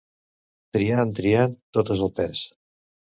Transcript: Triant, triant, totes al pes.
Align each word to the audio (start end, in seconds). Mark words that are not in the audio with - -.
Triant, 0.77 1.11
triant, 1.19 1.53
totes 1.79 2.01
al 2.07 2.11
pes. 2.21 2.43